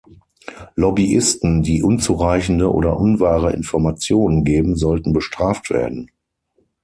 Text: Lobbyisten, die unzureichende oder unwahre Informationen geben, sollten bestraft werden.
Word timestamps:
Lobbyisten, 0.73 1.61
die 1.61 1.83
unzureichende 1.83 2.73
oder 2.73 2.97
unwahre 2.97 3.53
Informationen 3.53 4.43
geben, 4.43 4.75
sollten 4.75 5.13
bestraft 5.13 5.69
werden. 5.69 6.09